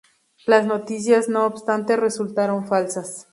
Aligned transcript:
Las 0.47 0.65
noticias, 0.65 1.29
no 1.29 1.45
obstante, 1.45 1.95
resultaron 1.95 2.65
falsas. 2.65 3.27